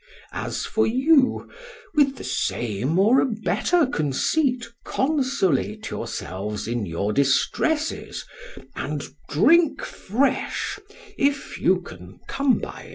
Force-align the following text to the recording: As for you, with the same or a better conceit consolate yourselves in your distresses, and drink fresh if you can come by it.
As 0.33 0.65
for 0.65 0.87
you, 0.87 1.47
with 1.93 2.15
the 2.15 2.23
same 2.23 2.97
or 2.97 3.21
a 3.21 3.25
better 3.27 3.85
conceit 3.85 4.65
consolate 4.83 5.91
yourselves 5.91 6.67
in 6.67 6.87
your 6.87 7.13
distresses, 7.13 8.25
and 8.75 9.03
drink 9.29 9.83
fresh 9.83 10.79
if 11.19 11.59
you 11.59 11.81
can 11.81 12.17
come 12.27 12.57
by 12.57 12.79
it. 12.85 12.89